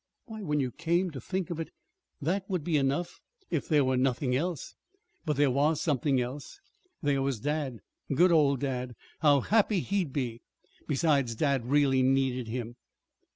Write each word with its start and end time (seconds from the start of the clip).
Why, 0.25 0.41
when 0.41 0.59
you 0.59 0.71
came 0.71 1.11
to 1.11 1.21
think 1.21 1.51
of 1.51 1.59
it, 1.59 1.69
that 2.19 2.49
would 2.49 2.63
be 2.63 2.75
enough, 2.75 3.21
if 3.51 3.67
there 3.67 3.85
were 3.85 3.97
nothing 3.97 4.35
else! 4.35 4.73
But 5.27 5.35
there 5.37 5.51
was 5.51 5.79
something 5.79 6.19
else. 6.19 6.59
There 7.03 7.21
was 7.21 7.39
dad. 7.39 7.81
Good 8.11 8.31
old 8.31 8.61
dad! 8.61 8.95
How 9.19 9.41
happy 9.41 9.81
he'd 9.81 10.11
be! 10.11 10.41
Besides, 10.87 11.35
dad 11.35 11.67
really 11.67 12.01
needed 12.01 12.47
him. 12.47 12.77